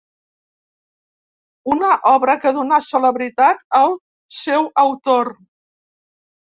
Una 1.75 1.91
obra 2.13 2.37
que 2.47 2.55
donà 2.57 2.81
celebritat 2.89 3.65
al 3.83 3.97
seu 4.43 4.69
autor. 4.89 5.35